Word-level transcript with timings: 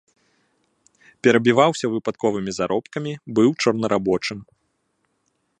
Перабіваўся 1.27 1.85
выпадковымі 1.93 2.51
заробкамі, 2.61 3.13
быў 3.39 3.49
чорнарабочым. 3.65 4.39